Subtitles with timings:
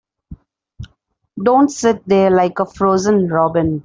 [1.43, 3.79] Don't sit there like a frozen robin.